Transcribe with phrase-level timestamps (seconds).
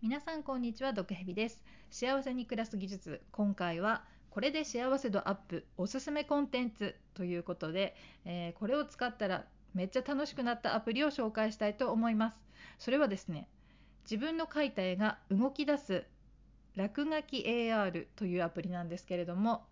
[0.00, 1.60] 皆さんこんにちは毒蛇です。
[1.90, 3.20] 幸せに暮らす技術。
[3.32, 12.36] 今回はこれで幸せ度アップおすすめコンテンツということで、えー、これを使ったらめっちゃ楽しくなったアプリを紹介したいと思います。
[12.78, 13.48] それはですね
[14.04, 16.04] 自分の描いた絵が動き出す
[16.76, 19.66] 落書き AR というアプリなんですけれども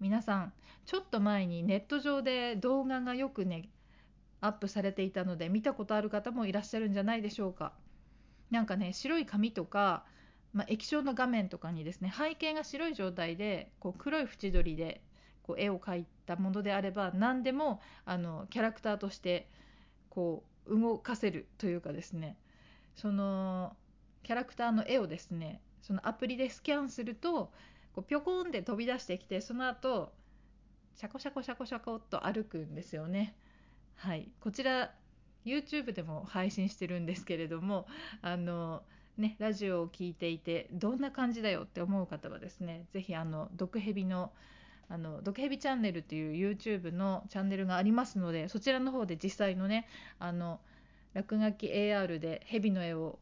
[0.00, 0.54] 皆さん
[0.86, 3.68] ちょっと前にネット上で動画がよくね
[4.40, 7.74] アップされていたので見たことある方もいらっしゃるんじゃないでしょうか。
[8.50, 10.04] なんかね白い紙とか、
[10.52, 15.02] まあ、液晶の画面とかにですね背景が白い状態でこう黒い縁取りで
[15.42, 19.48] こう絵を描いたものであれば何でもあのキャラクターとして
[20.10, 22.36] こう動かせるというかですね
[22.94, 23.74] その
[24.22, 27.50] キャラクターの絵をですねそのアプリでスキャンすると
[27.94, 30.12] こうピョコンって飛び出してきてその後
[30.96, 33.36] シャコシャコシャコシャコっと歩くんですよね。
[33.94, 34.92] はい、こちら
[35.44, 37.86] YouTube でも配信してるんですけれども
[38.22, 38.82] あの
[39.16, 44.32] ねラジオを聴いていてどんな感じだよって思う方はですね是非あの毒蛇の
[44.90, 49.86] あの毒蛇チャンネルという YouTube のチャンネルがありますのでそちらの方で実際のね
[50.18, 50.60] あの
[51.12, 53.18] 落書き AR で蛇の絵を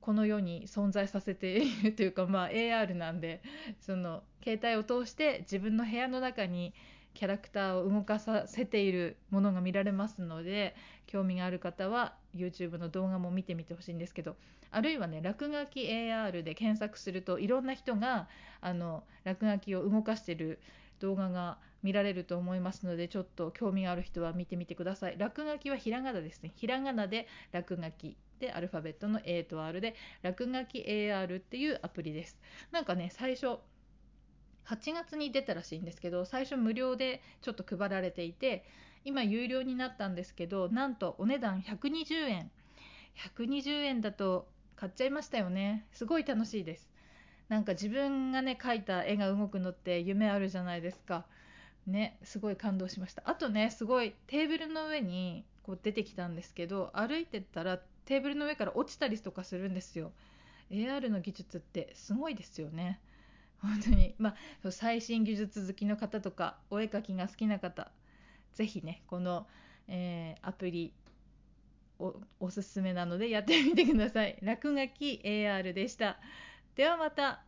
[0.00, 3.42] この世に存在させているというかまあ AR なんで
[3.80, 6.72] その携帯を通して自分の部屋の中に
[7.16, 14.36] キャラクターを動かさせているものが見られますので興味がある方は YouTube の動画も見てみてほしいんですけど
[14.70, 18.28] あるいはね落書き AR で検索するといろんな人が
[18.60, 20.60] あの落書きを動かしてる
[21.00, 25.16] 動画が見られると思いますのでちょっと興味がある人は見てみてください。
[25.16, 26.52] 落書きはひらがなですね。
[26.56, 32.38] ひらがなで落書きでアルファベットの A と R で落書き AR っていうアプリです。
[32.72, 33.58] なんかね最初
[34.68, 38.64] 8月に出たらしいんですけど最初無料でちょっと配られていて
[39.04, 42.50] 今有料になったんですけどなんとお値段120円。
[43.16, 45.86] 120円だと買っちゃいましたよね。
[45.92, 46.90] すごい楽しいです。
[47.48, 51.24] なんか自分がね描いた絵が動くのって夢あるじゃないですか。
[51.86, 53.22] ねすごい感動しました。
[53.24, 60.12] あとねすごいテーブルの上にこう出てきたんですけど歩いてたらテーブルの上から落ちたりとかするんですよ。
[60.70, 63.00] AR の技術ってすごいですよね。
[63.66, 64.14] 本当に。
[64.18, 64.34] ま
[64.64, 67.90] あ最新技術好きの方とかお絵描きが好きな方
[68.54, 69.46] 是非ねこの、
[69.88, 70.92] えー、アプリ
[71.98, 74.38] おおすすめなのでやってみてください。
[74.42, 76.18] 落書き AR でした。
[76.74, 77.45] ではまた。